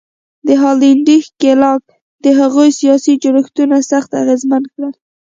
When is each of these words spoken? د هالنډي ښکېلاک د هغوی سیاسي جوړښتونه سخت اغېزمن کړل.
د 0.47 0.49
هالنډي 0.61 1.17
ښکېلاک 1.27 1.83
د 2.23 2.25
هغوی 2.39 2.69
سیاسي 2.79 3.13
جوړښتونه 3.23 3.77
سخت 3.91 4.09
اغېزمن 4.21 4.63
کړل. 4.73 4.93